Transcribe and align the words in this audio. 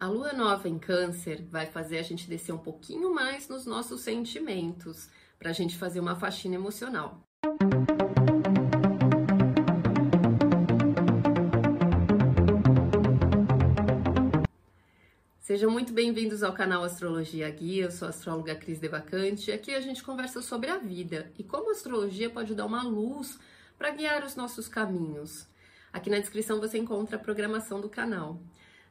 A 0.00 0.06
lua 0.06 0.32
nova 0.32 0.68
em 0.68 0.78
Câncer 0.78 1.44
vai 1.50 1.66
fazer 1.66 1.98
a 1.98 2.02
gente 2.02 2.28
descer 2.28 2.52
um 2.52 2.58
pouquinho 2.58 3.12
mais 3.12 3.48
nos 3.48 3.66
nossos 3.66 4.00
sentimentos, 4.02 5.10
para 5.36 5.50
a 5.50 5.52
gente 5.52 5.76
fazer 5.76 5.98
uma 5.98 6.14
faxina 6.14 6.54
emocional. 6.54 7.20
Sejam 15.40 15.68
muito 15.68 15.92
bem-vindos 15.92 16.44
ao 16.44 16.52
canal 16.52 16.84
Astrologia 16.84 17.50
Guia. 17.50 17.86
Eu 17.86 17.90
sou 17.90 18.06
a 18.06 18.10
astróloga 18.10 18.54
Cris 18.54 18.78
Devacante 18.78 19.50
e 19.50 19.52
aqui 19.52 19.74
a 19.74 19.80
gente 19.80 20.04
conversa 20.04 20.40
sobre 20.40 20.70
a 20.70 20.78
vida 20.78 21.32
e 21.36 21.42
como 21.42 21.70
a 21.70 21.72
astrologia 21.72 22.30
pode 22.30 22.54
dar 22.54 22.66
uma 22.66 22.84
luz 22.84 23.36
para 23.76 23.90
guiar 23.90 24.24
os 24.24 24.36
nossos 24.36 24.68
caminhos. 24.68 25.48
Aqui 25.92 26.08
na 26.08 26.20
descrição 26.20 26.60
você 26.60 26.78
encontra 26.78 27.16
a 27.16 27.20
programação 27.20 27.80
do 27.80 27.88
canal. 27.88 28.40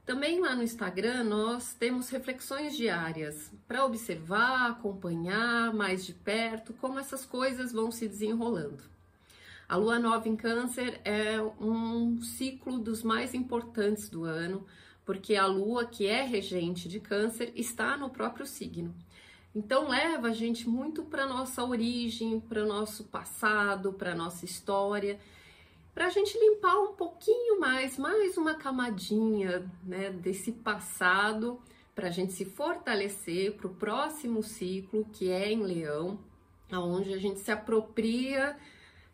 Também 0.07 0.39
lá 0.39 0.55
no 0.55 0.63
Instagram 0.63 1.25
nós 1.25 1.73
temos 1.73 2.07
reflexões 2.07 2.77
diárias 2.77 3.51
para 3.67 3.83
observar, 3.83 4.71
acompanhar 4.71 5.73
mais 5.73 6.05
de 6.05 6.13
perto 6.13 6.71
como 6.79 6.97
essas 6.97 7.25
coisas 7.25 7.73
vão 7.73 7.91
se 7.91 8.07
desenrolando. 8.07 8.81
A 9.67 9.75
lua 9.75 9.99
nova 9.99 10.29
em 10.29 10.37
Câncer 10.37 11.01
é 11.03 11.41
um 11.59 12.21
ciclo 12.21 12.79
dos 12.79 13.03
mais 13.03 13.33
importantes 13.33 14.07
do 14.07 14.23
ano, 14.23 14.65
porque 15.05 15.35
a 15.35 15.45
lua, 15.45 15.85
que 15.85 16.07
é 16.07 16.23
regente 16.23 16.87
de 16.87 17.01
Câncer, 17.01 17.51
está 17.53 17.97
no 17.97 18.09
próprio 18.09 18.45
signo. 18.45 18.95
Então 19.53 19.89
leva 19.89 20.29
a 20.29 20.33
gente 20.33 20.69
muito 20.69 21.03
para 21.03 21.27
nossa 21.27 21.65
origem, 21.65 22.39
para 22.39 22.63
nosso 22.63 23.03
passado, 23.03 23.91
para 23.91 24.15
nossa 24.15 24.45
história 24.45 25.19
para 25.97 26.05
a 26.05 26.09
gente 26.09 26.37
limpar 26.37 26.77
um 26.77 26.93
pouquinho 26.93 27.59
mais, 27.59 27.97
mais 27.97 28.37
uma 28.37 28.53
camadinha 28.53 29.65
né, 29.83 30.11
desse 30.11 30.51
passado, 30.51 31.59
para 31.95 32.09
a 32.09 32.11
gente 32.11 32.33
se 32.33 32.45
fortalecer 32.45 33.53
para 33.53 33.65
o 33.65 33.73
próximo 33.73 34.43
ciclo, 34.43 35.07
que 35.11 35.31
é 35.31 35.51
em 35.51 35.63
Leão, 35.63 36.19
onde 36.71 37.15
a 37.15 37.17
gente 37.17 37.39
se 37.39 37.49
apropria 37.49 38.55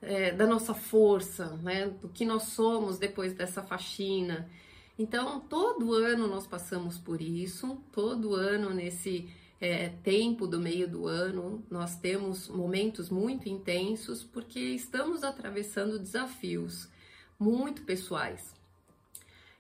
é, 0.02 0.34
da 0.34 0.46
nossa 0.46 0.74
força, 0.74 1.56
né, 1.64 1.88
do 1.88 2.10
que 2.10 2.26
nós 2.26 2.44
somos 2.48 2.98
depois 3.00 3.32
dessa 3.32 3.64
faxina. 3.64 4.50
Então, 5.00 5.40
todo 5.40 5.94
ano 5.94 6.28
nós 6.28 6.46
passamos 6.46 6.98
por 6.98 7.22
isso, 7.22 7.82
todo 7.94 8.36
ano 8.36 8.72
nesse 8.72 9.30
é, 9.64 9.88
tempo 10.04 10.46
do 10.46 10.60
meio 10.60 10.90
do 10.90 11.08
ano, 11.08 11.64
nós 11.72 11.96
temos 11.96 12.50
momentos 12.50 13.10
muito 13.10 13.48
intensos 13.48 14.22
porque 14.22 14.60
estamos 14.60 15.24
atravessando 15.24 15.98
desafios 15.98 16.90
muito 17.40 17.84
pessoais. 17.84 18.54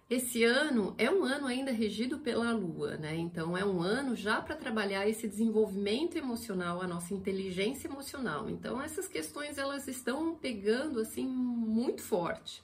Esse 0.09 0.43
ano 0.43 0.93
é 0.97 1.09
um 1.09 1.23
ano 1.23 1.47
ainda 1.47 1.71
regido 1.71 2.19
pela 2.19 2.51
Lua, 2.51 2.97
né? 2.97 3.15
Então 3.15 3.57
é 3.57 3.63
um 3.63 3.81
ano 3.81 4.13
já 4.13 4.41
para 4.41 4.57
trabalhar 4.57 5.07
esse 5.07 5.25
desenvolvimento 5.25 6.17
emocional, 6.17 6.81
a 6.81 6.87
nossa 6.87 7.13
inteligência 7.13 7.87
emocional. 7.87 8.49
Então 8.49 8.81
essas 8.81 9.07
questões 9.07 9.57
elas 9.57 9.87
estão 9.87 10.35
pegando 10.35 10.99
assim 10.99 11.25
muito 11.25 12.01
forte. 12.01 12.61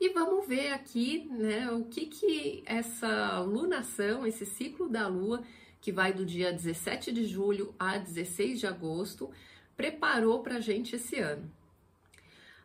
E 0.00 0.08
vamos 0.14 0.48
ver 0.48 0.72
aqui, 0.72 1.28
né, 1.30 1.70
o 1.70 1.84
que 1.84 2.06
que 2.06 2.62
essa 2.64 3.38
lunação, 3.40 4.26
esse 4.26 4.46
ciclo 4.46 4.88
da 4.88 5.06
Lua 5.06 5.42
que 5.80 5.90
vai 5.90 6.12
do 6.12 6.24
dia 6.24 6.52
17 6.52 7.12
de 7.12 7.24
julho 7.24 7.74
a 7.78 7.96
16 7.98 8.60
de 8.60 8.66
agosto, 8.66 9.30
preparou 9.76 10.42
para 10.42 10.56
a 10.56 10.60
gente 10.60 10.96
esse 10.96 11.18
ano. 11.18 11.50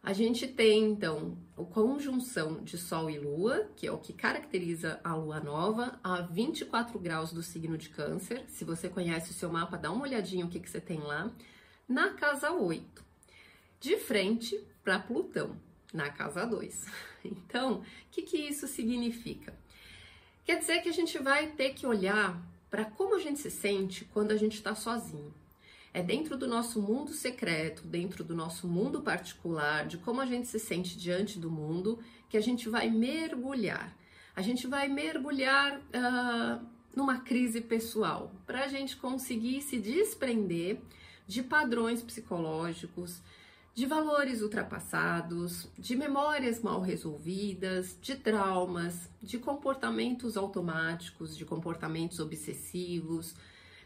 A 0.06 0.14
gente 0.14 0.48
tem 0.48 0.84
então 0.84 1.36
a 1.58 1.64
conjunção 1.64 2.64
de 2.64 2.78
Sol 2.78 3.10
e 3.10 3.18
Lua, 3.18 3.68
que 3.76 3.88
é 3.88 3.92
o 3.92 3.98
que 3.98 4.14
caracteriza 4.14 5.00
a 5.04 5.16
Lua 5.16 5.40
nova, 5.40 6.00
a 6.04 6.22
24 6.22 7.00
graus 7.00 7.34
do 7.34 7.42
signo 7.42 7.76
de 7.76 7.90
Câncer. 7.90 8.44
Se 8.48 8.64
você 8.64 8.88
conhece 8.88 9.32
o 9.32 9.34
seu 9.34 9.52
mapa, 9.52 9.78
dá 9.78 9.92
uma 9.92 10.04
olhadinha 10.04 10.46
o 10.46 10.50
que, 10.50 10.60
que 10.60 10.70
você 10.70 10.80
tem 10.80 11.00
lá. 11.00 11.32
Na 11.90 12.12
casa 12.12 12.52
8, 12.52 13.04
de 13.80 13.98
frente 13.98 14.64
para 14.84 15.00
Plutão, 15.00 15.60
na 15.92 16.10
casa 16.10 16.46
2. 16.46 16.86
Então, 17.28 17.80
o 17.80 17.84
que, 18.12 18.22
que 18.22 18.38
isso 18.38 18.68
significa? 18.68 19.52
Quer 20.44 20.60
dizer 20.60 20.84
que 20.84 20.90
a 20.90 20.94
gente 20.94 21.18
vai 21.18 21.48
ter 21.48 21.74
que 21.74 21.88
olhar 21.88 22.40
para 22.70 22.86
como 22.86 23.16
a 23.16 23.20
gente 23.20 23.40
se 23.40 23.52
sente 23.52 24.06
quando 24.06 24.32
a 24.32 24.38
gente 24.38 24.56
está 24.56 24.76
sozinho. 24.76 25.34
É 25.94 26.04
dentro 26.04 26.38
do 26.38 26.48
nosso 26.48 26.82
mundo 26.82 27.14
secreto, 27.14 27.88
dentro 27.88 28.24
do 28.24 28.36
nosso 28.36 28.68
mundo 28.68 29.02
particular, 29.02 29.88
de 29.88 29.98
como 29.98 30.20
a 30.20 30.26
gente 30.26 30.48
se 30.48 30.60
sente 30.60 30.98
diante 30.98 31.40
do 31.40 31.50
mundo, 31.50 32.00
que 32.30 32.36
a 32.36 32.42
gente 32.42 32.68
vai 32.68 32.90
mergulhar. 32.90 33.96
A 34.36 34.42
gente 34.42 34.68
vai 34.68 34.90
mergulhar 34.90 35.80
uh, 35.80 36.66
numa 36.94 37.20
crise 37.20 37.62
pessoal, 37.62 38.34
para 38.46 38.66
a 38.66 38.68
gente 38.68 38.98
conseguir 38.98 39.62
se 39.62 39.78
desprender 39.78 40.80
de 41.26 41.42
padrões 41.42 42.02
psicológicos, 42.02 43.22
de 43.76 43.86
valores 43.86 44.42
ultrapassados, 44.42 45.68
de 45.78 45.98
memórias 45.98 46.62
mal 46.62 46.80
resolvidas, 46.80 47.98
de 48.02 48.16
traumas, 48.16 49.10
de 49.22 49.38
comportamentos 49.38 50.38
automáticos, 50.38 51.36
de 51.36 51.44
comportamentos 51.44 52.22
obsessivos, 52.22 53.36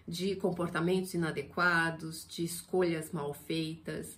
de 0.07 0.35
comportamentos 0.35 1.15
inadequados, 1.15 2.27
de 2.27 2.43
escolhas 2.43 3.11
mal 3.11 3.33
feitas, 3.33 4.15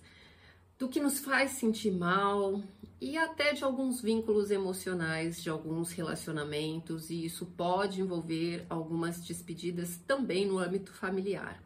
do 0.78 0.90
que 0.90 1.00
nos 1.00 1.20
faz 1.20 1.52
sentir 1.52 1.92
mal 1.92 2.62
e 3.00 3.16
até 3.16 3.54
de 3.54 3.64
alguns 3.64 4.02
vínculos 4.02 4.50
emocionais, 4.50 5.42
de 5.42 5.48
alguns 5.48 5.90
relacionamentos, 5.92 7.08
e 7.08 7.24
isso 7.24 7.46
pode 7.46 8.02
envolver 8.02 8.66
algumas 8.68 9.22
despedidas 9.22 9.96
também 10.06 10.46
no 10.46 10.58
âmbito 10.58 10.92
familiar. 10.92 11.62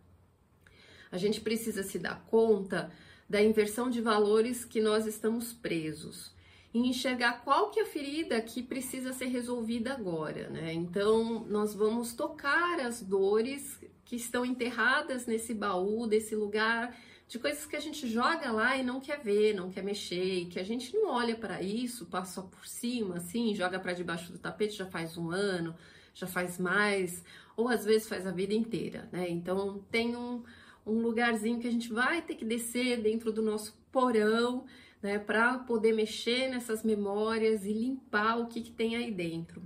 A 1.11 1.19
gente 1.19 1.41
precisa 1.41 1.83
se 1.83 1.99
dar 1.99 2.25
conta 2.27 2.93
da 3.28 3.42
inversão 3.42 3.91
de 3.91 4.00
valores 4.00 4.64
que 4.64 4.81
nós 4.81 5.06
estamos 5.06 5.53
presos 5.53 6.34
e 6.72 6.78
enxergar 6.88 7.42
qual 7.42 7.70
que 7.70 7.81
é 7.81 7.82
a 7.82 7.87
ferida 7.87 8.41
que 8.41 8.62
precisa 8.62 9.12
ser 9.12 9.26
resolvida 9.26 9.92
agora, 9.92 10.50
né? 10.50 10.72
Então, 10.72 11.44
nós 11.48 11.75
vamos 11.75 12.12
tocar 12.12 12.78
as 12.81 13.03
dores 13.03 13.81
que 14.04 14.16
estão 14.16 14.44
enterradas 14.44 15.26
nesse 15.26 15.54
baú, 15.54 16.06
desse 16.06 16.37
lugar, 16.37 16.94
de 17.26 17.38
coisas 17.38 17.66
que 17.66 17.75
a 17.75 17.81
gente 17.81 18.06
joga 18.06 18.53
lá 18.53 18.76
e 18.76 18.84
não 18.84 19.00
quer 19.00 19.20
ver, 19.20 19.54
não 19.54 19.70
quer 19.70 19.82
mexer, 19.82 20.43
e 20.43 20.47
que 20.47 20.60
a 20.60 20.64
gente 20.64 20.94
não 20.94 21.08
olha 21.08 21.34
para 21.34 21.60
isso, 21.60 22.06
passa 22.06 22.43
por 22.43 22.66
cima, 22.66 23.16
assim, 23.16 23.54
joga 23.54 23.81
para 23.81 23.94
debaixo 23.94 24.31
do 24.31 24.38
tapete 24.38 24.76
já 24.76 24.87
faz 24.87 25.16
um 25.16 25.31
ano, 25.31 25.75
já 26.14 26.26
faz 26.26 26.58
mais, 26.58 27.25
ou 27.56 27.69
às 27.69 27.84
vezes 27.84 28.08
faz 28.08 28.26
a 28.26 28.31
vida 28.31 28.54
inteira, 28.54 29.08
né? 29.10 29.28
Então, 29.28 29.82
tem 29.91 30.14
um 30.14 30.44
um 30.87 31.01
lugarzinho 31.01 31.59
que 31.59 31.67
a 31.67 31.71
gente 31.71 31.93
vai 31.93 32.23
ter 32.23 32.37
que 32.37 32.45
descer 32.45 33.03
dentro 33.03 33.33
do 33.33 33.43
nosso 33.43 33.77
porão, 33.91 34.65
né, 35.03 35.19
para 35.19 35.59
poder 35.59 35.93
mexer 35.93 36.49
nessas 36.49 36.83
memórias 36.83 37.65
e 37.65 37.73
limpar 37.73 38.39
o 38.39 38.47
que, 38.47 38.61
que 38.61 38.71
tem 38.71 38.97
aí 38.97 39.11
dentro. 39.11 39.63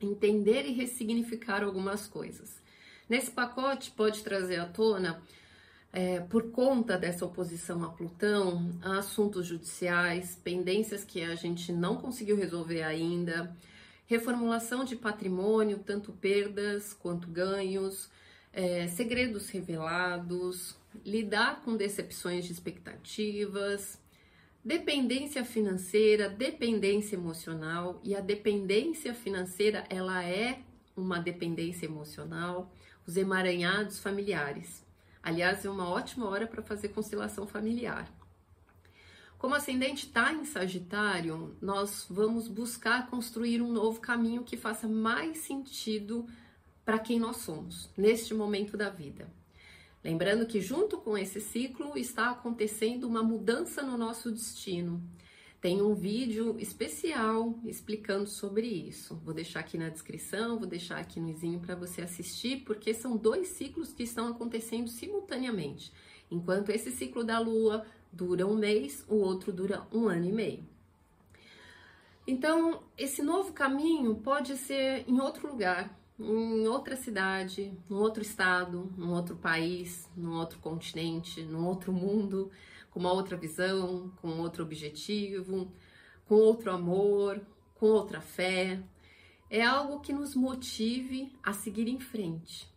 Entender 0.00 0.66
e 0.66 0.72
ressignificar 0.72 1.62
algumas 1.62 2.06
coisas. 2.06 2.60
Nesse 3.08 3.30
pacote 3.30 3.90
pode 3.90 4.22
trazer 4.22 4.60
à 4.60 4.66
tona, 4.66 5.22
é, 5.92 6.20
por 6.20 6.50
conta 6.50 6.96
dessa 6.96 7.26
oposição 7.26 7.84
a 7.84 7.90
Plutão, 7.90 8.70
assuntos 8.82 9.46
judiciais, 9.46 10.34
pendências 10.42 11.04
que 11.04 11.22
a 11.22 11.34
gente 11.34 11.70
não 11.72 11.96
conseguiu 11.96 12.36
resolver 12.36 12.82
ainda, 12.82 13.54
reformulação 14.06 14.84
de 14.84 14.96
patrimônio, 14.96 15.78
tanto 15.78 16.12
perdas 16.12 16.94
quanto 16.94 17.28
ganhos, 17.28 18.10
é, 18.52 18.86
segredos 18.88 19.48
revelados, 19.48 20.76
lidar 21.04 21.62
com 21.62 21.76
decepções 21.76 22.44
de 22.44 22.52
expectativas, 22.52 23.98
dependência 24.64 25.44
financeira, 25.44 26.28
dependência 26.28 27.16
emocional 27.16 28.00
e 28.04 28.14
a 28.14 28.20
dependência 28.20 29.14
financeira 29.14 29.84
ela 29.88 30.22
é 30.24 30.60
uma 30.96 31.18
dependência 31.18 31.86
emocional, 31.86 32.70
os 33.06 33.16
emaranhados 33.16 33.98
familiares. 33.98 34.84
Aliás, 35.22 35.64
é 35.64 35.70
uma 35.70 35.88
ótima 35.88 36.28
hora 36.28 36.46
para 36.46 36.62
fazer 36.62 36.88
conciliação 36.88 37.46
familiar. 37.46 38.12
Como 39.38 39.54
ascendente 39.54 40.06
está 40.06 40.32
em 40.32 40.44
Sagitário, 40.44 41.56
nós 41.60 42.06
vamos 42.08 42.46
buscar 42.46 43.08
construir 43.08 43.60
um 43.60 43.72
novo 43.72 44.00
caminho 44.00 44.44
que 44.44 44.56
faça 44.56 44.86
mais 44.86 45.38
sentido 45.38 46.26
para 46.84 46.98
quem 46.98 47.18
nós 47.18 47.38
somos 47.38 47.90
neste 47.96 48.34
momento 48.34 48.76
da 48.76 48.88
vida. 48.88 49.28
Lembrando 50.04 50.46
que 50.46 50.60
junto 50.60 50.98
com 50.98 51.16
esse 51.16 51.40
ciclo 51.40 51.96
está 51.96 52.30
acontecendo 52.30 53.04
uma 53.04 53.22
mudança 53.22 53.82
no 53.82 53.96
nosso 53.96 54.32
destino. 54.32 55.00
Tem 55.60 55.80
um 55.80 55.94
vídeo 55.94 56.56
especial 56.58 57.56
explicando 57.64 58.26
sobre 58.26 58.66
isso. 58.66 59.14
Vou 59.24 59.32
deixar 59.32 59.60
aqui 59.60 59.78
na 59.78 59.88
descrição, 59.88 60.58
vou 60.58 60.66
deixar 60.66 60.98
aqui 60.98 61.20
no 61.20 61.30
izinho 61.30 61.60
para 61.60 61.76
você 61.76 62.02
assistir, 62.02 62.64
porque 62.64 62.92
são 62.92 63.16
dois 63.16 63.46
ciclos 63.46 63.92
que 63.92 64.02
estão 64.02 64.26
acontecendo 64.26 64.88
simultaneamente. 64.88 65.92
Enquanto 66.28 66.70
esse 66.70 66.90
ciclo 66.90 67.22
da 67.22 67.38
lua 67.38 67.86
dura 68.12 68.44
um 68.44 68.56
mês, 68.56 69.04
o 69.08 69.14
outro 69.14 69.52
dura 69.52 69.86
um 69.92 70.08
ano 70.08 70.26
e 70.26 70.32
meio. 70.32 70.64
Então, 72.26 72.82
esse 72.98 73.22
novo 73.22 73.52
caminho 73.52 74.16
pode 74.16 74.56
ser 74.56 75.04
em 75.08 75.20
outro 75.20 75.46
lugar, 75.46 75.96
em 76.18 76.66
outra 76.68 76.96
cidade, 76.96 77.76
num 77.88 77.98
outro 77.98 78.22
estado, 78.22 78.92
num 78.96 79.12
outro 79.12 79.36
país, 79.36 80.08
num 80.16 80.34
outro 80.36 80.58
continente, 80.58 81.42
num 81.42 81.66
outro 81.66 81.92
mundo, 81.92 82.50
com 82.90 83.00
uma 83.00 83.12
outra 83.12 83.36
visão, 83.36 84.12
com 84.20 84.40
outro 84.40 84.62
objetivo, 84.62 85.72
com 86.26 86.34
outro 86.34 86.70
amor, 86.70 87.40
com 87.74 87.86
outra 87.86 88.20
fé. 88.20 88.82
É 89.50 89.62
algo 89.64 90.00
que 90.00 90.12
nos 90.12 90.34
motive 90.34 91.32
a 91.42 91.52
seguir 91.52 91.88
em 91.88 92.00
frente. 92.00 92.70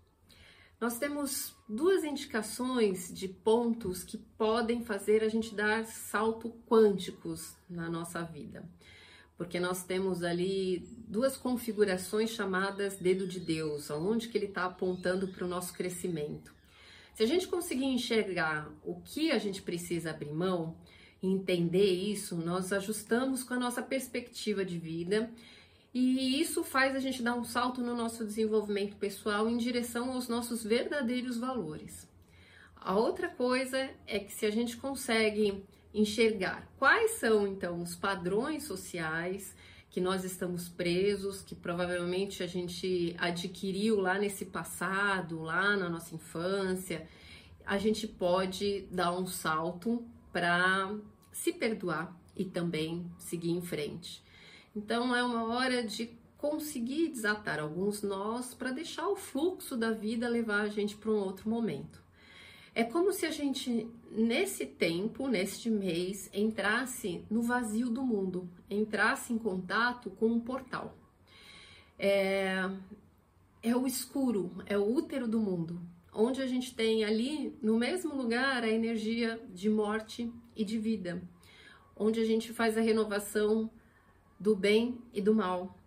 Nós 0.80 0.98
temos 0.98 1.56
duas 1.68 2.04
indicações 2.04 3.14
de 3.14 3.28
pontos 3.28 4.04
que 4.04 4.18
podem 4.18 4.84
fazer 4.84 5.24
a 5.24 5.30
gente 5.30 5.56
dar 5.56 5.86
salto 5.86 6.54
quânticos 6.68 7.56
na 7.70 7.90
nossa 7.90 8.22
vida 8.24 8.68
porque 9.38 9.60
nós 9.60 9.84
temos 9.84 10.24
ali 10.24 10.88
duas 11.08 11.36
configurações 11.36 12.30
chamadas 12.30 12.98
dedo 12.98 13.28
de 13.28 13.40
Deus, 13.40 13.92
aonde 13.92 14.28
que 14.28 14.38
ele 14.38 14.48
está 14.48 14.66
apontando 14.66 15.28
para 15.28 15.46
o 15.46 15.48
nosso 15.48 15.74
crescimento. 15.74 16.54
Se 17.14 17.24
a 17.24 17.26
gente 17.26 17.48
conseguir 17.48 17.86
enxergar 17.86 18.70
o 18.84 19.02
que 19.02 19.32
a 19.32 19.38
gente 19.38 19.62
precisa 19.62 20.10
abrir 20.10 20.32
mão 20.32 20.76
entender 21.22 21.92
isso, 21.92 22.36
nós 22.36 22.72
ajustamos 22.72 23.44
com 23.44 23.54
a 23.54 23.60
nossa 23.60 23.82
perspectiva 23.82 24.64
de 24.64 24.78
vida 24.78 25.32
e 25.94 26.40
isso 26.40 26.64
faz 26.64 26.96
a 26.96 27.00
gente 27.00 27.24
dar 27.24 27.36
um 27.36 27.44
salto 27.44 27.82
no 27.82 27.96
nosso 27.96 28.26
desenvolvimento 28.26 28.98
pessoal 28.98 29.50
em 29.50 29.58
direção 29.58 30.12
aos 30.12 30.28
nossos 30.28 30.64
verdadeiros 30.64 31.38
valores. 31.38 32.08
A 32.76 32.96
outra 32.96 33.30
coisa 33.30 33.90
é 34.06 34.20
que 34.20 34.34
se 34.34 34.46
a 34.46 34.52
gente 34.52 34.78
consegue 34.78 35.64
enxergar 35.96 36.70
quais 36.78 37.12
são 37.12 37.48
então 37.48 37.82
os 37.82 37.96
padrões 37.96 38.64
sociais 38.64 39.56
que 39.90 40.02
nós 40.02 40.26
estamos 40.26 40.68
presos, 40.68 41.42
que 41.42 41.56
provavelmente 41.56 42.44
a 42.44 42.48
gente 42.48 43.16
adquiriu 43.18 44.02
lá 44.02 44.20
nesse 44.20 44.46
passado, 44.46 45.42
lá 45.42 45.78
na 45.78 45.90
nossa 45.90 46.14
infância, 46.14 47.08
a 47.66 47.78
gente 47.78 48.06
pode 48.06 48.82
dar 48.92 49.18
um 49.18 49.26
salto 49.26 50.06
para 50.34 50.94
se 51.32 51.54
perdoar 51.54 52.14
e 52.36 52.44
também 52.44 53.10
seguir 53.18 53.52
em 53.52 53.62
frente. 53.62 54.22
Então 54.76 55.16
é 55.16 55.24
uma 55.24 55.46
hora 55.46 55.82
de 55.82 56.10
conseguir 56.38 57.08
desatar 57.08 57.60
alguns 57.60 58.02
nós 58.02 58.54
para 58.54 58.72
deixar 58.72 59.08
o 59.08 59.16
fluxo 59.16 59.78
da 59.78 59.92
vida 59.92 60.28
levar 60.28 60.62
a 60.62 60.68
gente 60.68 60.98
para 60.98 61.10
um 61.10 61.18
outro 61.18 61.50
momento. 61.50 62.05
É 62.78 62.84
como 62.84 63.14
se 63.14 63.26
a 63.26 63.32
gente, 63.32 63.90
nesse 64.12 64.66
tempo, 64.66 65.30
neste 65.30 65.70
mês, 65.70 66.30
entrasse 66.34 67.24
no 67.30 67.42
vazio 67.42 67.90
do 67.90 68.04
mundo, 68.04 68.50
entrasse 68.70 69.32
em 69.32 69.38
contato 69.38 70.10
com 70.10 70.28
um 70.28 70.42
portal. 70.42 70.94
É, 71.98 72.70
é 73.64 73.74
o 73.74 73.88
escuro, 73.88 74.62
é 74.66 74.78
o 74.78 74.94
útero 74.94 75.26
do 75.26 75.40
mundo, 75.40 75.82
onde 76.12 76.42
a 76.42 76.46
gente 76.46 76.76
tem 76.76 77.06
ali, 77.06 77.58
no 77.62 77.78
mesmo 77.78 78.14
lugar, 78.14 78.62
a 78.66 78.70
energia 78.70 79.42
de 79.54 79.70
morte 79.70 80.30
e 80.54 80.66
de 80.66 80.78
vida, 80.78 81.24
onde 81.96 82.20
a 82.20 82.26
gente 82.26 82.52
faz 82.52 82.78
a 82.78 82.82
renovação 82.82 83.72
do 84.38 84.54
bem 84.54 85.02
e 85.14 85.22
do 85.22 85.34
mal. 85.34 85.80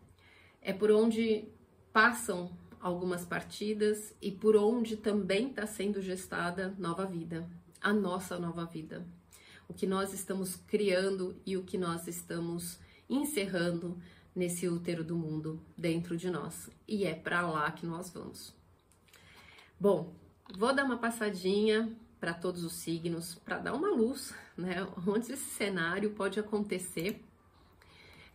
É 0.63 0.73
por 0.73 0.91
onde 0.91 1.47
passam 1.93 2.51
algumas 2.81 3.25
partidas 3.25 4.15
e 4.21 4.31
por 4.31 4.57
onde 4.57 4.97
também 4.97 5.49
está 5.49 5.67
sendo 5.67 6.01
gestada 6.01 6.75
nova 6.79 7.05
vida, 7.07 7.49
a 7.81 7.93
nossa 7.93 8.39
nova 8.39 8.65
vida. 8.65 9.07
O 9.69 9.75
que 9.75 9.87
nós 9.87 10.13
estamos 10.13 10.57
criando 10.57 11.37
e 11.45 11.57
o 11.57 11.63
que 11.63 11.77
nós 11.77 12.07
estamos 12.07 12.79
encerrando 13.09 13.99
nesse 14.35 14.69
útero 14.69 15.03
do 15.05 15.17
mundo 15.17 15.61
dentro 15.77 16.17
de 16.17 16.31
nós. 16.31 16.71
E 16.87 17.05
é 17.05 17.15
para 17.15 17.43
lá 17.43 17.71
que 17.71 17.85
nós 17.85 18.11
vamos. 18.11 18.55
Bom, 19.79 20.15
vou 20.57 20.75
dar 20.75 20.85
uma 20.85 20.99
passadinha 20.99 21.93
para 22.21 22.35
todos 22.35 22.65
os 22.65 22.73
signos 22.73 23.35
para 23.37 23.59
dar 23.59 23.75
uma 23.75 23.91
luz, 23.91 24.35
né? 24.57 24.87
Onde 25.07 25.33
esse 25.33 25.51
cenário 25.51 26.11
pode 26.11 26.41
acontecer 26.41 27.25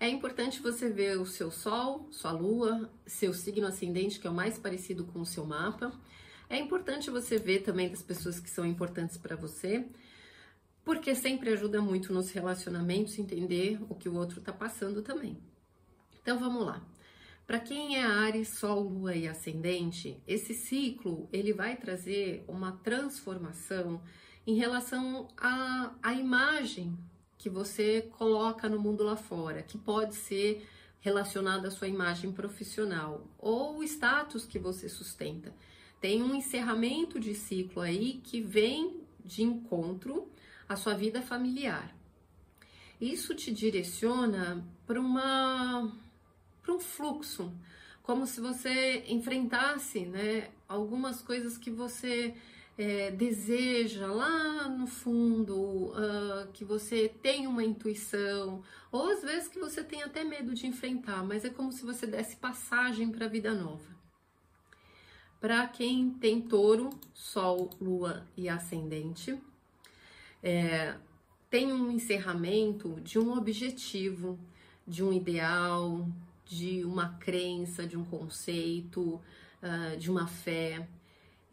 é 0.03 0.09
importante 0.09 0.61
você 0.61 0.89
ver 0.89 1.17
o 1.17 1.25
seu 1.25 1.49
Sol, 1.49 2.09
sua 2.11 2.33
Lua, 2.33 2.91
seu 3.05 3.33
signo 3.33 3.65
ascendente, 3.65 4.19
que 4.19 4.27
é 4.27 4.29
o 4.29 4.33
mais 4.33 4.57
parecido 4.57 5.05
com 5.05 5.21
o 5.21 5.25
seu 5.25 5.45
mapa. 5.45 5.97
É 6.49 6.57
importante 6.59 7.09
você 7.09 7.37
ver 7.37 7.59
também 7.59 7.87
das 7.87 8.01
pessoas 8.01 8.37
que 8.37 8.49
são 8.49 8.65
importantes 8.65 9.17
para 9.17 9.37
você, 9.37 9.87
porque 10.83 11.15
sempre 11.15 11.53
ajuda 11.53 11.81
muito 11.81 12.11
nos 12.11 12.31
relacionamentos 12.31 13.17
entender 13.17 13.79
o 13.87 13.95
que 13.95 14.09
o 14.09 14.15
outro 14.15 14.39
está 14.39 14.51
passando 14.51 15.01
também. 15.01 15.37
Então 16.21 16.37
vamos 16.37 16.65
lá. 16.65 16.85
Para 17.47 17.61
quem 17.61 17.95
é 17.95 18.03
Ares, 18.03 18.49
Sol, 18.49 18.81
Lua 18.81 19.15
e 19.15 19.25
Ascendente, 19.25 20.21
esse 20.27 20.53
ciclo 20.53 21.29
ele 21.31 21.53
vai 21.53 21.77
trazer 21.77 22.43
uma 22.45 22.73
transformação 22.73 24.01
em 24.45 24.55
relação 24.55 25.29
à, 25.37 25.95
à 26.03 26.13
imagem 26.13 26.93
que 27.43 27.49
você 27.49 28.09
coloca 28.17 28.69
no 28.69 28.79
mundo 28.79 29.03
lá 29.03 29.17
fora, 29.17 29.61
que 29.61 29.77
pode 29.77 30.15
ser 30.15 30.65
relacionado 31.01 31.65
à 31.65 31.71
sua 31.71 31.89
imagem 31.89 32.31
profissional 32.31 33.27
ou 33.37 33.79
o 33.79 33.83
status 33.83 34.45
que 34.45 34.57
você 34.57 34.87
sustenta. 34.87 35.53
Tem 35.99 36.23
um 36.23 36.33
encerramento 36.33 37.19
de 37.19 37.35
ciclo 37.35 37.81
aí 37.81 38.21
que 38.23 38.39
vem 38.39 39.01
de 39.25 39.43
encontro 39.43 40.31
à 40.69 40.77
sua 40.77 40.93
vida 40.93 41.21
familiar. 41.21 41.93
Isso 43.01 43.35
te 43.35 43.51
direciona 43.51 44.65
para 44.87 45.01
uma 45.01 45.91
para 46.61 46.73
um 46.73 46.79
fluxo, 46.79 47.51
como 48.01 48.25
se 48.25 48.39
você 48.39 49.03
enfrentasse, 49.09 50.05
né, 50.05 50.49
algumas 50.65 51.21
coisas 51.21 51.57
que 51.57 51.69
você 51.69 52.33
é, 52.77 53.11
deseja 53.11 54.07
lá 54.07 54.67
no 54.67 54.87
fundo, 54.87 55.91
uh, 55.91 56.51
que 56.53 56.65
você 56.65 57.07
tem 57.07 57.45
uma 57.45 57.63
intuição, 57.63 58.63
ou 58.91 59.09
às 59.09 59.21
vezes 59.21 59.47
que 59.47 59.59
você 59.59 59.83
tem 59.83 60.01
até 60.01 60.23
medo 60.23 60.53
de 60.53 60.65
enfrentar, 60.65 61.23
mas 61.23 61.45
é 61.45 61.49
como 61.49 61.71
se 61.71 61.85
você 61.85 62.07
desse 62.07 62.35
passagem 62.35 63.11
para 63.11 63.25
a 63.25 63.29
vida 63.29 63.53
nova. 63.53 63.93
Para 65.39 65.67
quem 65.67 66.09
tem 66.11 66.41
touro, 66.41 66.89
sol, 67.13 67.69
lua 67.79 68.25
e 68.35 68.49
ascendente, 68.49 69.37
é, 70.41 70.95
tem 71.49 71.71
um 71.71 71.91
encerramento 71.91 72.99
de 73.01 73.19
um 73.19 73.37
objetivo, 73.37 74.39
de 74.87 75.03
um 75.03 75.13
ideal, 75.13 76.07
de 76.45 76.83
uma 76.83 77.09
crença, 77.19 77.85
de 77.85 77.97
um 77.97 78.03
conceito, 78.03 79.21
uh, 79.61 79.97
de 79.97 80.09
uma 80.09 80.27
fé 80.27 80.87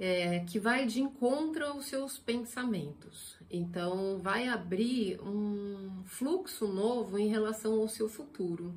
é, 0.00 0.40
que 0.40 0.59
vai 0.59 0.87
de 0.87 1.02
encontro 1.02 1.66
aos 1.66 1.85
seus 1.85 2.19
pensamentos. 2.19 3.37
Então, 3.50 4.19
vai 4.19 4.49
abrir 4.49 5.21
um 5.21 6.02
fluxo 6.07 6.66
novo 6.66 7.19
em 7.19 7.28
relação 7.28 7.78
ao 7.78 7.87
seu 7.87 8.09
futuro. 8.09 8.75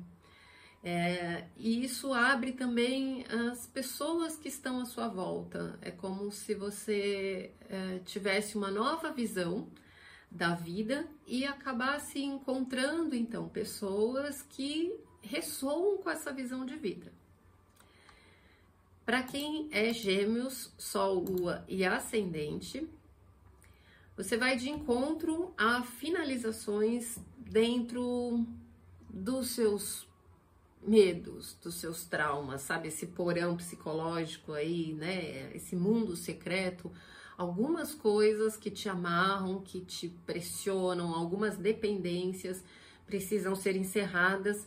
É, 0.82 1.46
e 1.56 1.82
isso 1.82 2.12
abre 2.12 2.52
também 2.52 3.24
as 3.50 3.66
pessoas 3.66 4.36
que 4.36 4.48
estão 4.48 4.82
à 4.82 4.84
sua 4.84 5.08
volta. 5.08 5.78
É 5.80 5.90
como 5.90 6.30
se 6.30 6.54
você 6.54 7.52
é, 7.70 8.00
tivesse 8.04 8.54
uma 8.54 8.70
nova 8.70 9.10
visão 9.10 9.66
da 10.30 10.54
vida 10.54 11.08
e 11.26 11.46
acabasse 11.46 12.20
encontrando 12.20 13.14
então 13.14 13.48
pessoas 13.48 14.42
que 14.42 14.94
ressoam 15.22 15.96
com 15.96 16.10
essa 16.10 16.30
visão 16.34 16.66
de 16.66 16.76
vida. 16.76 17.10
Para 19.04 19.22
quem 19.22 19.68
é 19.70 19.92
Gêmeos, 19.92 20.72
Sol, 20.78 21.18
Lua 21.18 21.62
e 21.68 21.84
Ascendente, 21.84 22.88
você 24.16 24.38
vai 24.38 24.56
de 24.56 24.70
encontro 24.70 25.52
a 25.58 25.82
finalizações 25.82 27.18
dentro 27.36 28.46
dos 29.10 29.48
seus 29.48 30.08
medos, 30.82 31.54
dos 31.62 31.74
seus 31.74 32.06
traumas, 32.06 32.62
sabe? 32.62 32.88
Esse 32.88 33.08
porão 33.08 33.58
psicológico 33.58 34.54
aí, 34.54 34.94
né? 34.94 35.54
Esse 35.54 35.76
mundo 35.76 36.16
secreto. 36.16 36.90
Algumas 37.36 37.94
coisas 37.94 38.56
que 38.56 38.70
te 38.70 38.88
amarram, 38.88 39.60
que 39.60 39.82
te 39.82 40.08
pressionam, 40.24 41.14
algumas 41.14 41.58
dependências 41.58 42.64
precisam 43.06 43.54
ser 43.54 43.76
encerradas 43.76 44.66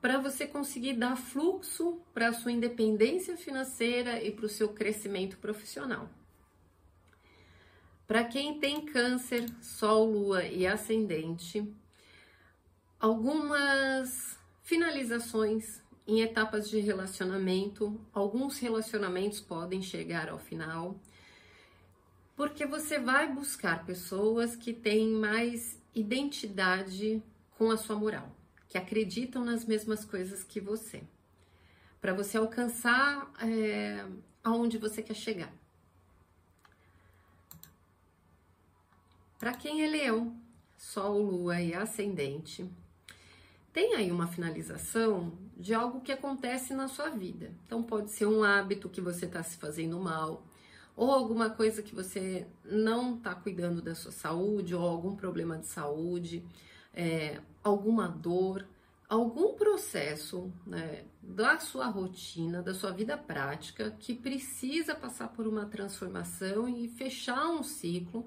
para 0.00 0.18
você 0.18 0.46
conseguir 0.46 0.94
dar 0.94 1.16
fluxo 1.16 2.00
para 2.14 2.28
a 2.28 2.32
sua 2.32 2.52
independência 2.52 3.36
financeira 3.36 4.22
e 4.22 4.30
para 4.30 4.46
o 4.46 4.48
seu 4.48 4.68
crescimento 4.68 5.36
profissional. 5.38 6.08
Para 8.06 8.24
quem 8.24 8.58
tem 8.58 8.86
câncer, 8.86 9.44
sol, 9.60 10.10
lua 10.10 10.44
e 10.44 10.66
ascendente, 10.66 11.66
algumas 12.98 14.38
finalizações 14.62 15.82
em 16.06 16.20
etapas 16.22 16.70
de 16.70 16.78
relacionamento, 16.80 18.00
alguns 18.14 18.58
relacionamentos 18.58 19.40
podem 19.40 19.82
chegar 19.82 20.30
ao 20.30 20.38
final, 20.38 20.98
porque 22.34 22.64
você 22.64 22.98
vai 22.98 23.30
buscar 23.30 23.84
pessoas 23.84 24.56
que 24.56 24.72
têm 24.72 25.08
mais 25.08 25.78
identidade 25.94 27.22
com 27.58 27.70
a 27.70 27.76
sua 27.76 27.96
moral 27.96 28.37
que 28.68 28.76
acreditam 28.76 29.44
nas 29.44 29.64
mesmas 29.64 30.04
coisas 30.04 30.44
que 30.44 30.60
você. 30.60 31.02
para 32.00 32.12
você 32.12 32.36
alcançar 32.38 33.32
é, 33.42 34.06
aonde 34.44 34.78
você 34.78 35.02
quer 35.02 35.14
chegar. 35.14 35.52
Para 39.38 39.52
quem 39.54 39.82
é 39.82 39.86
leão, 39.88 40.36
Sol, 40.76 41.20
Lua 41.20 41.60
e 41.60 41.74
Ascendente, 41.74 42.70
tem 43.72 43.94
aí 43.94 44.10
uma 44.10 44.26
finalização 44.26 45.32
de 45.56 45.74
algo 45.74 46.00
que 46.00 46.12
acontece 46.12 46.74
na 46.74 46.88
sua 46.88 47.10
vida. 47.10 47.52
Então, 47.66 47.82
pode 47.82 48.10
ser 48.10 48.26
um 48.26 48.42
hábito 48.42 48.88
que 48.88 49.00
você 49.00 49.26
está 49.26 49.42
se 49.42 49.56
fazendo 49.56 49.98
mal, 49.98 50.46
ou 50.96 51.12
alguma 51.12 51.50
coisa 51.50 51.82
que 51.82 51.94
você 51.94 52.46
não 52.64 53.16
está 53.16 53.34
cuidando 53.34 53.80
da 53.80 53.94
sua 53.94 54.10
saúde, 54.10 54.74
ou 54.74 54.82
algum 54.84 55.14
problema 55.14 55.56
de 55.58 55.66
saúde, 55.66 56.44
é, 56.98 57.40
alguma 57.62 58.08
dor, 58.08 58.66
algum 59.08 59.54
processo 59.54 60.52
né, 60.66 61.04
da 61.22 61.60
sua 61.60 61.86
rotina, 61.86 62.60
da 62.60 62.74
sua 62.74 62.90
vida 62.90 63.16
prática, 63.16 63.92
que 64.00 64.12
precisa 64.12 64.96
passar 64.96 65.28
por 65.28 65.46
uma 65.46 65.64
transformação 65.64 66.68
e 66.68 66.88
fechar 66.88 67.48
um 67.50 67.62
ciclo 67.62 68.26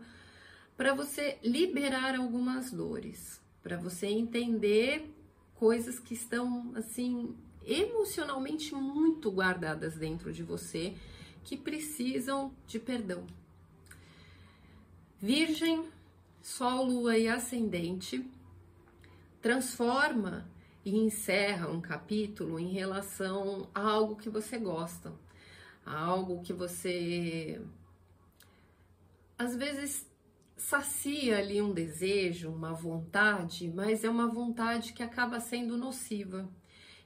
para 0.77 0.93
você 0.93 1.37
liberar 1.43 2.15
algumas 2.15 2.71
dores, 2.71 3.41
para 3.61 3.75
você 3.75 4.07
entender 4.07 5.13
coisas 5.53 5.99
que 5.99 6.13
estão 6.13 6.71
assim 6.73 7.35
emocionalmente 7.65 8.73
muito 8.73 9.29
guardadas 9.29 9.95
dentro 9.95 10.31
de 10.31 10.43
você 10.43 10.95
que 11.43 11.57
precisam 11.57 12.53
de 12.65 12.79
perdão. 12.79 13.27
Virgem, 15.19 15.87
Sol, 16.41 16.85
Lua 16.85 17.17
e 17.17 17.27
Ascendente 17.27 18.25
transforma 19.41 20.47
e 20.85 20.95
encerra 20.97 21.69
um 21.69 21.81
capítulo 21.81 22.59
em 22.59 22.71
relação 22.71 23.69
a 23.73 23.81
algo 23.81 24.15
que 24.15 24.29
você 24.29 24.57
gosta, 24.57 25.13
a 25.85 25.99
algo 25.99 26.41
que 26.41 26.53
você 26.53 27.61
às 29.37 29.55
vezes 29.55 30.07
sacia 30.55 31.39
ali 31.39 31.59
um 31.61 31.73
desejo, 31.73 32.51
uma 32.51 32.73
vontade, 32.73 33.67
mas 33.67 34.03
é 34.03 34.09
uma 34.09 34.27
vontade 34.27 34.93
que 34.93 35.01
acaba 35.01 35.39
sendo 35.39 35.75
nociva 35.75 36.47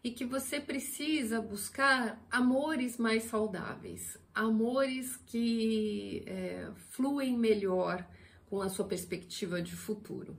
e 0.03 0.11
que 0.11 0.25
você 0.25 0.59
precisa 0.59 1.41
buscar 1.41 2.21
amores 2.29 2.97
mais 2.97 3.23
saudáveis, 3.23 4.19
amores 4.33 5.15
que 5.25 6.23
é, 6.27 6.69
fluem 6.91 7.37
melhor 7.37 8.05
com 8.49 8.61
a 8.61 8.69
sua 8.69 8.85
perspectiva 8.85 9.61
de 9.61 9.75
futuro. 9.75 10.37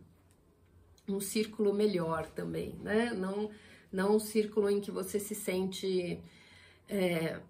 Um 1.09 1.21
círculo 1.21 1.73
melhor 1.73 2.27
também, 2.27 2.75
né? 2.83 3.13
Não, 3.13 3.51
não 3.93 4.17
um 4.17 4.19
círculo 4.19 4.69
em 4.69 4.81
que 4.81 4.91
você 4.91 5.21
se 5.21 5.35
sente 5.35 6.21
é, 6.89 7.41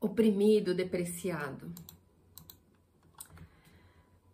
oprimido, 0.00 0.74
depreciado. 0.74 1.72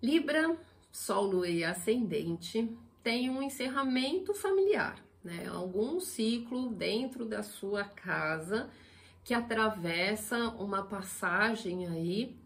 Libra, 0.02 0.56
Sol, 0.90 1.26
Lua 1.26 1.48
e 1.48 1.64
Ascendente 1.64 2.68
tem 3.02 3.30
um 3.30 3.42
encerramento 3.42 4.34
familiar, 4.34 5.02
né? 5.24 5.46
Algum 5.48 6.00
ciclo 6.00 6.68
dentro 6.70 7.24
da 7.24 7.42
sua 7.42 7.84
casa 7.84 8.68
que 9.24 9.32
atravessa 9.32 10.48
uma 10.50 10.82
passagem 10.82 11.86
aí 11.86 12.36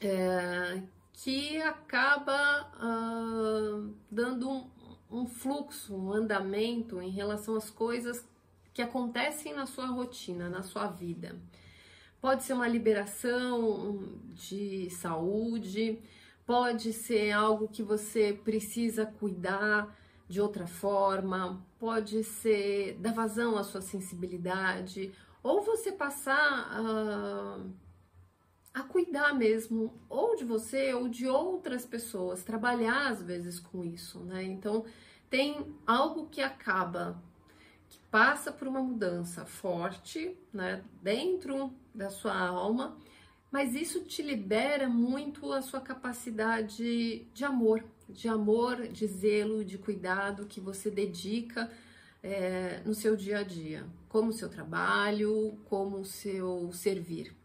é, 0.00 0.82
que 1.12 1.60
acaba 1.60 2.72
uh, 2.76 3.94
dando 4.10 4.50
um, 4.50 4.70
um 5.12 5.26
fluxo, 5.26 5.94
um 5.94 6.12
andamento 6.12 7.00
em 7.00 7.10
relação 7.10 7.54
às 7.54 7.68
coisas 7.70 8.26
que 8.72 8.80
acontecem 8.80 9.52
na 9.54 9.66
sua 9.66 9.86
rotina, 9.86 10.48
na 10.48 10.62
sua 10.62 10.86
vida. 10.86 11.38
Pode 12.20 12.44
ser 12.44 12.54
uma 12.54 12.66
liberação 12.66 14.02
de 14.32 14.88
saúde, 14.90 15.98
pode 16.46 16.92
ser 16.92 17.32
algo 17.32 17.68
que 17.68 17.82
você 17.82 18.32
precisa 18.44 19.04
cuidar 19.04 19.94
de 20.28 20.40
outra 20.40 20.66
forma, 20.66 21.62
pode 21.78 22.24
ser 22.24 22.96
dar 22.98 23.12
vazão 23.12 23.58
à 23.58 23.64
sua 23.64 23.82
sensibilidade, 23.82 25.12
ou 25.42 25.62
você 25.62 25.92
passar 25.92 26.68
a, 26.70 27.60
a 28.74 28.82
cuidar 28.82 29.34
mesmo, 29.34 29.92
ou 30.08 30.34
de 30.36 30.44
você 30.44 30.94
ou 30.94 31.08
de 31.08 31.26
outras 31.26 31.84
pessoas, 31.84 32.42
trabalhar 32.42 33.08
às 33.08 33.22
vezes 33.22 33.60
com 33.60 33.84
isso, 33.84 34.20
né? 34.20 34.42
Então, 34.42 34.84
tem 35.28 35.74
algo 35.86 36.28
que 36.28 36.40
acaba, 36.40 37.22
que 37.88 37.98
passa 38.10 38.50
por 38.52 38.66
uma 38.68 38.80
mudança 38.80 39.44
forte, 39.44 40.36
né, 40.52 40.82
dentro 41.02 41.72
da 41.94 42.10
sua 42.10 42.38
alma 42.38 42.96
mas 43.52 43.74
isso 43.74 44.00
te 44.00 44.22
libera 44.22 44.88
muito 44.88 45.52
a 45.52 45.60
sua 45.60 45.78
capacidade 45.78 47.26
de 47.34 47.44
amor, 47.44 47.84
de 48.08 48.26
amor, 48.26 48.88
de 48.88 49.06
zelo, 49.06 49.62
de 49.62 49.76
cuidado 49.76 50.46
que 50.46 50.58
você 50.58 50.90
dedica 50.90 51.70
é, 52.22 52.80
no 52.86 52.94
seu 52.94 53.14
dia 53.14 53.40
a 53.40 53.42
dia, 53.42 53.84
como 54.08 54.30
o 54.30 54.32
seu 54.32 54.48
trabalho, 54.48 55.58
como 55.66 55.98
o 55.98 56.04
seu 56.04 56.72
servir. 56.72 57.36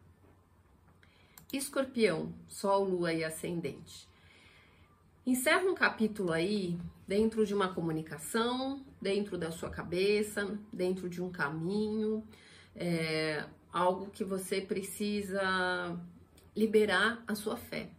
Escorpião, 1.51 2.33
Sol, 2.47 2.83
Lua 2.83 3.13
e 3.13 3.23
Ascendente. 3.23 4.07
Encerra 5.25 5.63
um 5.63 5.75
capítulo 5.75 6.31
aí 6.31 6.79
dentro 7.07 7.45
de 7.45 7.53
uma 7.53 7.73
comunicação, 7.73 8.85
dentro 9.01 9.37
da 9.37 9.51
sua 9.51 9.69
cabeça, 9.69 10.57
dentro 10.71 11.09
de 11.09 11.21
um 11.21 11.31
caminho, 11.31 12.23
é, 12.75 13.45
algo 13.71 14.09
que 14.09 14.23
você 14.23 14.61
precisa 14.61 15.97
liberar 16.55 17.23
a 17.27 17.35
sua 17.35 17.55
fé 17.55 17.89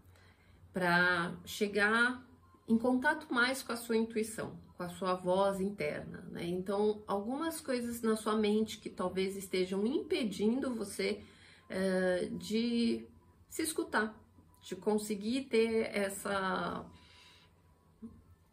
para 0.73 1.35
chegar 1.45 2.27
em 2.69 2.77
contato 2.77 3.33
mais 3.33 3.63
com 3.63 3.73
a 3.73 3.77
sua 3.77 3.97
intuição, 3.97 4.59
com 4.77 4.83
a 4.83 4.89
sua 4.89 5.15
voz 5.15 5.61
interna, 5.61 6.25
né? 6.31 6.45
Então, 6.45 7.03
algumas 7.07 7.61
coisas 7.61 8.03
na 8.03 8.17
sua 8.17 8.37
mente 8.37 8.79
que 8.79 8.91
talvez 8.91 9.37
estejam 9.37 9.87
impedindo 9.87 10.75
você 10.75 11.23
uh, 11.71 12.37
de 12.37 13.07
se 13.49 13.63
escutar, 13.63 14.15
de 14.63 14.77
conseguir 14.77 15.45
ter 15.45 15.91
essa 15.95 16.85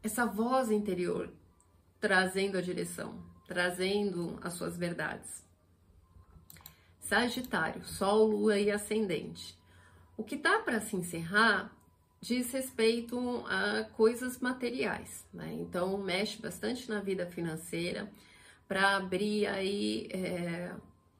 essa 0.03 0.25
voz 0.25 0.69
interior 0.69 1.33
trazendo 1.99 2.59
a 2.59 2.61
direção, 2.61 3.19
trazendo 3.47 4.37
as 4.43 4.53
suas 4.53 4.77
verdades. 4.77 5.43
Sagitário, 6.99 7.83
Sol, 7.83 8.27
Lua 8.27 8.59
e 8.59 8.69
Ascendente. 8.69 9.57
O 10.15 10.23
que 10.23 10.37
tá 10.37 10.59
para 10.59 10.79
se 10.79 10.95
encerrar 10.95 11.75
diz 12.21 12.51
respeito 12.51 13.43
a 13.47 13.83
coisas 13.95 14.39
materiais, 14.39 15.25
né? 15.33 15.53
Então 15.53 15.97
mexe 15.97 16.41
bastante 16.41 16.89
na 16.89 16.99
vida 16.99 17.25
financeira 17.25 18.11
para 18.67 18.97
abrir 18.97 19.45
aí 19.47 20.07
é, 20.11 20.73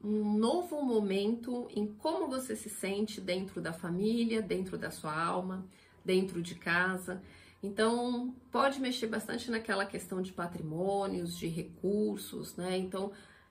um 0.06 0.38
novo 0.38 0.80
momento 0.82 1.66
em 1.74 1.84
como 1.84 2.28
você 2.28 2.54
se 2.54 2.70
sente 2.70 3.20
dentro 3.20 3.60
da 3.60 3.72
família, 3.72 4.40
dentro 4.40 4.78
da 4.78 4.88
sua 4.88 5.12
alma, 5.12 5.66
dentro 6.04 6.40
de 6.40 6.54
casa. 6.54 7.20
Então 7.60 8.32
pode 8.52 8.80
mexer 8.80 9.08
bastante 9.08 9.50
naquela 9.50 9.84
questão 9.84 10.22
de 10.22 10.32
patrimônios, 10.32 11.36
de 11.36 11.48
recursos, 11.48 12.54
né? 12.54 12.76
Então 12.76 13.10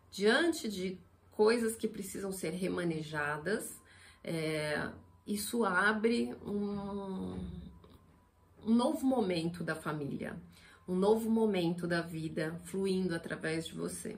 diante 0.09 0.69
de 0.69 0.97
coisas 1.31 1.75
que 1.75 1.89
precisam 1.89 2.31
ser 2.31 2.51
remanejadas. 2.51 3.77
É, 4.24 4.89
isso 5.27 5.65
abre 5.65 6.33
um, 6.45 7.38
um 8.65 8.74
novo 8.74 9.05
momento 9.05 9.62
da 9.62 9.75
família, 9.75 10.41
um 10.88 10.95
novo 10.95 11.29
momento 11.29 11.85
da 11.85 12.01
vida 12.01 12.57
fluindo 12.63 13.13
através 13.13 13.67
de 13.67 13.74
você. 13.74 14.15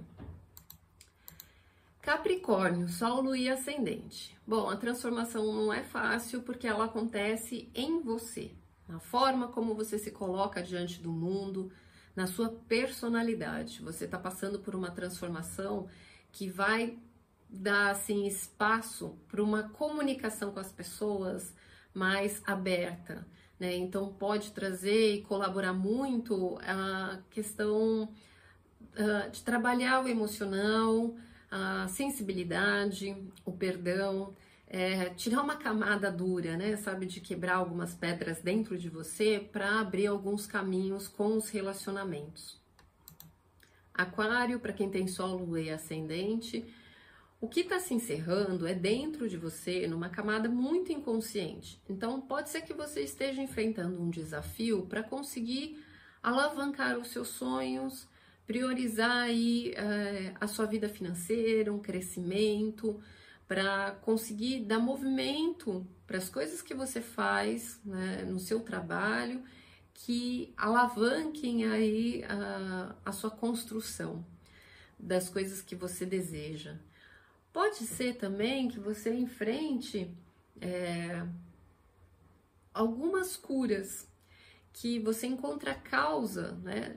Capricórnio, 2.07 2.87
Sol, 2.87 3.35
e 3.35 3.49
Ascendente. 3.49 4.33
Bom, 4.47 4.69
a 4.69 4.77
transformação 4.77 5.51
não 5.51 5.73
é 5.73 5.83
fácil 5.83 6.41
porque 6.41 6.65
ela 6.65 6.85
acontece 6.85 7.69
em 7.75 7.99
você, 7.99 8.53
na 8.87 8.97
forma 8.97 9.49
como 9.49 9.75
você 9.75 9.99
se 9.99 10.09
coloca 10.11 10.63
diante 10.63 11.01
do 11.01 11.11
mundo, 11.11 11.69
na 12.15 12.25
sua 12.25 12.47
personalidade. 12.47 13.81
Você 13.81 14.05
está 14.05 14.17
passando 14.17 14.57
por 14.57 14.73
uma 14.73 14.89
transformação 14.89 15.89
que 16.31 16.47
vai 16.47 16.97
dar 17.49 17.89
assim 17.89 18.25
espaço 18.25 19.17
para 19.27 19.43
uma 19.43 19.63
comunicação 19.63 20.53
com 20.53 20.61
as 20.61 20.71
pessoas 20.71 21.53
mais 21.93 22.41
aberta, 22.45 23.27
né? 23.59 23.75
Então 23.75 24.13
pode 24.13 24.53
trazer 24.53 25.15
e 25.15 25.23
colaborar 25.23 25.73
muito 25.73 26.57
a 26.61 27.19
questão 27.29 28.03
uh, 28.03 29.29
de 29.29 29.43
trabalhar 29.43 30.05
o 30.05 30.07
emocional, 30.07 31.13
a 31.49 31.87
sensibilidade, 31.87 33.15
o 33.45 33.51
perdão, 33.51 34.35
é, 34.67 35.09
tirar 35.11 35.41
uma 35.41 35.55
camada 35.55 36.11
dura, 36.11 36.57
né? 36.57 36.75
Sabe, 36.77 37.05
de 37.05 37.21
quebrar 37.21 37.55
algumas 37.55 37.93
pedras 37.95 38.41
dentro 38.41 38.77
de 38.77 38.89
você 38.89 39.39
para 39.51 39.79
abrir 39.79 40.07
alguns 40.07 40.45
caminhos 40.45 41.07
com 41.07 41.37
os 41.37 41.49
relacionamentos. 41.49 42.59
Aquário, 43.93 44.59
para 44.59 44.73
quem 44.73 44.89
tem 44.89 45.07
solo 45.07 45.57
e 45.57 45.69
ascendente, 45.71 46.65
O 47.39 47.47
que 47.47 47.59
está 47.59 47.79
se 47.79 47.93
encerrando 47.93 48.65
é 48.65 48.73
dentro 48.73 49.29
de 49.29 49.37
você, 49.37 49.87
numa 49.87 50.09
camada 50.09 50.49
muito 50.49 50.91
inconsciente. 50.91 51.79
Então, 51.87 52.19
pode 52.19 52.49
ser 52.49 52.61
que 52.61 52.73
você 52.73 53.01
esteja 53.01 53.41
enfrentando 53.41 54.01
um 54.01 54.09
desafio 54.09 54.87
para 54.87 55.03
conseguir 55.03 55.83
alavancar 56.23 56.97
os 56.97 57.09
seus 57.09 57.27
sonhos, 57.27 58.07
priorizar 58.47 59.23
aí 59.23 59.73
é, 59.75 60.33
a 60.39 60.47
sua 60.47 60.65
vida 60.65 60.87
financeira, 60.87 61.71
um 61.71 61.79
crescimento, 61.79 62.99
para 63.45 63.91
conseguir 64.01 64.61
dar 64.61 64.79
movimento 64.79 65.85
para 66.07 66.17
as 66.17 66.29
coisas 66.29 66.61
que 66.61 66.73
você 66.73 67.01
faz 67.01 67.79
né, 67.83 68.23
no 68.23 68.39
seu 68.39 68.61
trabalho, 68.61 69.43
que 69.93 70.53
alavanquem 70.55 71.65
aí 71.65 72.23
a, 72.23 72.95
a 73.05 73.11
sua 73.11 73.29
construção 73.29 74.25
das 74.97 75.27
coisas 75.27 75.61
que 75.61 75.75
você 75.75 76.05
deseja. 76.05 76.77
Pode 77.51 77.85
ser 77.85 78.15
também 78.15 78.69
que 78.69 78.79
você 78.79 79.13
enfrente 79.13 80.09
é, 80.61 81.25
algumas 82.73 83.35
curas 83.35 84.07
que 84.71 84.99
você 84.99 85.27
encontra 85.27 85.71
a 85.71 85.75
causa, 85.75 86.51
né? 86.63 86.95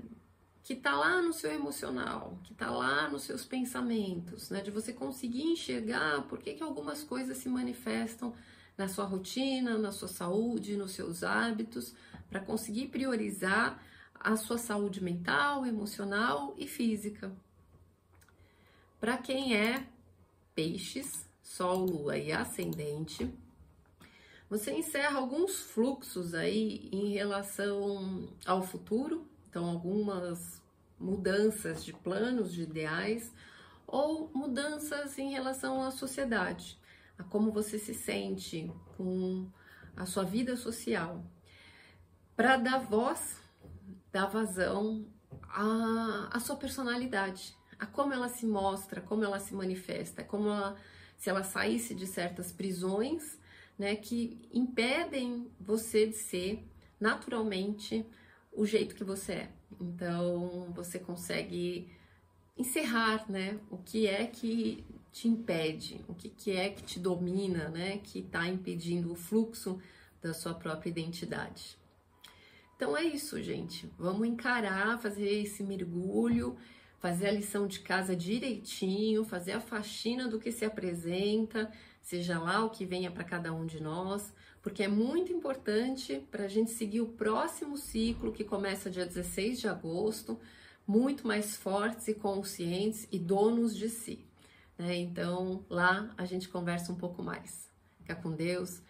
Que 0.70 0.76
tá 0.76 0.94
lá 0.94 1.20
no 1.20 1.32
seu 1.32 1.50
emocional, 1.50 2.38
que 2.44 2.54
tá 2.54 2.70
lá 2.70 3.08
nos 3.08 3.24
seus 3.24 3.44
pensamentos, 3.44 4.50
né? 4.50 4.60
De 4.60 4.70
você 4.70 4.92
conseguir 4.92 5.42
enxergar 5.42 6.22
por 6.28 6.38
que, 6.38 6.54
que 6.54 6.62
algumas 6.62 7.02
coisas 7.02 7.38
se 7.38 7.48
manifestam 7.48 8.32
na 8.78 8.86
sua 8.86 9.04
rotina, 9.04 9.76
na 9.76 9.90
sua 9.90 10.06
saúde, 10.06 10.76
nos 10.76 10.92
seus 10.92 11.24
hábitos, 11.24 11.92
para 12.28 12.38
conseguir 12.38 12.86
priorizar 12.86 13.82
a 14.14 14.36
sua 14.36 14.58
saúde 14.58 15.02
mental, 15.02 15.66
emocional 15.66 16.54
e 16.56 16.68
física. 16.68 17.32
Para 19.00 19.18
quem 19.18 19.56
é 19.56 19.88
peixes, 20.54 21.28
sol, 21.42 21.84
lua 21.84 22.16
e 22.16 22.30
ascendente, 22.30 23.28
você 24.48 24.70
encerra 24.70 25.18
alguns 25.18 25.58
fluxos 25.62 26.32
aí 26.32 26.88
em 26.92 27.12
relação 27.14 28.28
ao 28.46 28.62
futuro, 28.62 29.26
então 29.48 29.64
algumas 29.64 30.59
mudanças 31.00 31.84
de 31.84 31.92
planos, 31.92 32.52
de 32.52 32.62
ideais, 32.62 33.32
ou 33.86 34.30
mudanças 34.34 35.18
em 35.18 35.30
relação 35.30 35.82
à 35.82 35.90
sociedade, 35.90 36.78
a 37.18 37.24
como 37.24 37.50
você 37.50 37.78
se 37.78 37.94
sente 37.94 38.70
com 38.96 39.50
a 39.96 40.06
sua 40.06 40.24
vida 40.24 40.56
social, 40.56 41.24
para 42.36 42.56
dar 42.56 42.78
voz, 42.78 43.40
dar 44.12 44.26
vazão 44.26 45.06
à, 45.48 46.28
à 46.32 46.40
sua 46.40 46.56
personalidade, 46.56 47.54
a 47.78 47.86
como 47.86 48.12
ela 48.12 48.28
se 48.28 48.46
mostra, 48.46 49.00
como 49.00 49.24
ela 49.24 49.40
se 49.40 49.54
manifesta, 49.54 50.22
como 50.22 50.48
ela, 50.48 50.76
se 51.16 51.28
ela 51.28 51.42
saísse 51.42 51.94
de 51.94 52.06
certas 52.06 52.52
prisões 52.52 53.40
né, 53.78 53.96
que 53.96 54.38
impedem 54.52 55.50
você 55.58 56.06
de 56.06 56.16
ser 56.16 56.64
naturalmente 57.00 58.06
o 58.52 58.66
jeito 58.66 58.94
que 58.94 59.02
você 59.02 59.32
é. 59.32 59.59
Então, 59.78 60.72
você 60.74 60.98
consegue 60.98 61.90
encerrar, 62.56 63.30
né, 63.30 63.58
o 63.70 63.78
que 63.78 64.06
é 64.06 64.26
que 64.26 64.84
te 65.12 65.28
impede, 65.28 66.04
o 66.08 66.14
que, 66.14 66.28
que 66.28 66.52
é 66.52 66.70
que 66.70 66.82
te 66.82 66.98
domina, 66.98 67.68
né, 67.68 67.98
que 67.98 68.20
está 68.20 68.46
impedindo 68.46 69.12
o 69.12 69.16
fluxo 69.16 69.80
da 70.22 70.32
sua 70.34 70.54
própria 70.54 70.90
identidade. 70.90 71.78
Então 72.76 72.96
é 72.96 73.04
isso, 73.04 73.42
gente. 73.42 73.90
Vamos 73.98 74.26
encarar, 74.26 74.98
fazer 75.00 75.28
esse 75.28 75.62
mergulho, 75.62 76.56
fazer 76.98 77.28
a 77.28 77.32
lição 77.32 77.66
de 77.66 77.80
casa 77.80 78.14
direitinho, 78.14 79.24
fazer 79.24 79.52
a 79.52 79.60
faxina 79.60 80.28
do 80.28 80.38
que 80.38 80.52
se 80.52 80.64
apresenta, 80.64 81.70
seja 82.00 82.38
lá 82.38 82.64
o 82.64 82.70
que 82.70 82.84
venha 82.84 83.10
para 83.10 83.24
cada 83.24 83.52
um 83.52 83.66
de 83.66 83.80
nós, 83.80 84.32
porque 84.62 84.82
é 84.82 84.88
muito 84.88 85.32
importante 85.32 86.26
para 86.30 86.44
a 86.44 86.48
gente 86.48 86.70
seguir 86.70 87.00
o 87.00 87.08
próximo 87.08 87.76
ciclo 87.76 88.32
que 88.32 88.44
começa 88.44 88.90
dia 88.90 89.06
16 89.06 89.60
de 89.60 89.68
agosto, 89.68 90.38
muito 90.86 91.26
mais 91.26 91.56
fortes 91.56 92.08
e 92.08 92.14
conscientes 92.14 93.06
e 93.12 93.18
donos 93.18 93.76
de 93.76 93.88
si. 93.88 94.24
Né? 94.76 94.96
Então 94.96 95.64
lá 95.68 96.12
a 96.16 96.24
gente 96.24 96.48
conversa 96.48 96.92
um 96.92 96.96
pouco 96.96 97.22
mais. 97.22 97.70
Fica 97.98 98.14
com 98.14 98.32
Deus, 98.32 98.82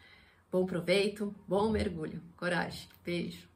bom 0.50 0.64
proveito, 0.64 1.34
bom 1.46 1.70
mergulho, 1.70 2.22
coragem, 2.36 2.88
beijo. 3.04 3.49